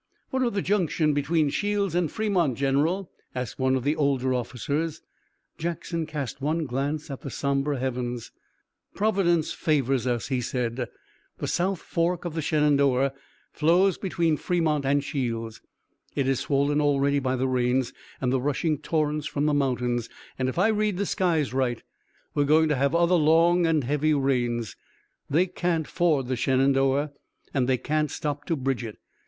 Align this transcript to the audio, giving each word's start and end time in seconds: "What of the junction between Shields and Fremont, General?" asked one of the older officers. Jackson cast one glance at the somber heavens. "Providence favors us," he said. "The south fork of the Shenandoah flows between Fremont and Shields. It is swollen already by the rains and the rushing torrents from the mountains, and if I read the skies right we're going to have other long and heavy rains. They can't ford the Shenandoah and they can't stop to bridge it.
"What 0.31 0.41
of 0.41 0.55
the 0.55 0.63
junction 0.63 1.13
between 1.13 1.51
Shields 1.51 1.93
and 1.93 2.11
Fremont, 2.11 2.57
General?" 2.57 3.11
asked 3.35 3.59
one 3.59 3.75
of 3.75 3.83
the 3.83 3.95
older 3.95 4.33
officers. 4.33 5.03
Jackson 5.59 6.07
cast 6.07 6.41
one 6.41 6.65
glance 6.65 7.11
at 7.11 7.21
the 7.21 7.29
somber 7.29 7.75
heavens. 7.75 8.31
"Providence 8.95 9.51
favors 9.51 10.07
us," 10.07 10.29
he 10.29 10.41
said. 10.41 10.87
"The 11.37 11.47
south 11.47 11.79
fork 11.81 12.25
of 12.25 12.33
the 12.33 12.41
Shenandoah 12.41 13.13
flows 13.53 13.99
between 13.99 14.37
Fremont 14.37 14.87
and 14.87 15.03
Shields. 15.03 15.61
It 16.15 16.27
is 16.27 16.39
swollen 16.39 16.81
already 16.81 17.19
by 17.19 17.35
the 17.35 17.47
rains 17.47 17.93
and 18.19 18.33
the 18.33 18.41
rushing 18.41 18.79
torrents 18.79 19.27
from 19.27 19.45
the 19.45 19.53
mountains, 19.53 20.09
and 20.39 20.49
if 20.49 20.57
I 20.57 20.69
read 20.69 20.97
the 20.97 21.05
skies 21.05 21.53
right 21.53 21.83
we're 22.33 22.45
going 22.45 22.69
to 22.69 22.75
have 22.75 22.95
other 22.95 23.13
long 23.13 23.67
and 23.67 23.83
heavy 23.83 24.15
rains. 24.15 24.75
They 25.29 25.45
can't 25.45 25.87
ford 25.87 26.25
the 26.25 26.35
Shenandoah 26.35 27.11
and 27.53 27.69
they 27.69 27.77
can't 27.77 28.09
stop 28.09 28.45
to 28.45 28.55
bridge 28.55 28.83
it. 28.83 28.97